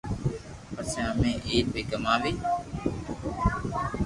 [0.75, 2.33] پسي امي عيد پي ڪماوي